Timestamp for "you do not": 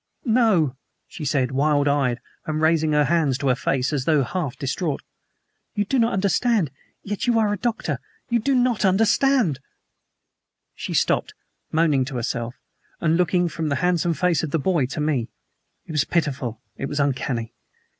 5.75-6.11, 8.27-8.83